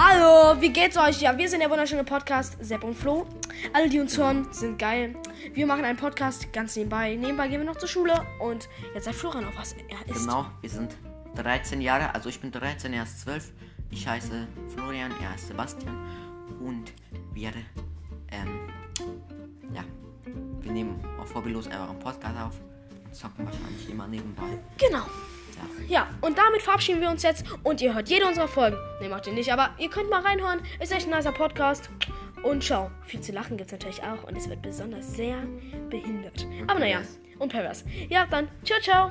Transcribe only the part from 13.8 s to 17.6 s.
Ich heiße Florian, er heißt Sebastian und wir,